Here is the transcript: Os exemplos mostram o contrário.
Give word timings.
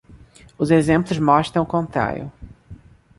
Os 0.57 0.71
exemplos 0.71 1.19
mostram 1.19 1.61
o 1.61 1.65
contrário. 1.67 2.31